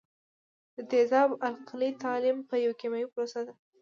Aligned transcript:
د 0.75 0.77
تیزاب 0.91 1.29
او 1.45 1.45
القلي 1.47 1.89
تعامل 2.01 2.51
یو 2.65 2.73
کیمیاوي 2.81 3.11
پروسه 3.13 3.39
ده. 3.45 3.53